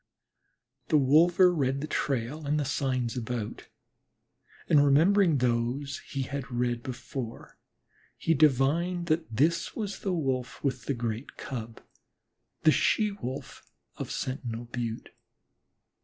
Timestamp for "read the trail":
1.53-2.47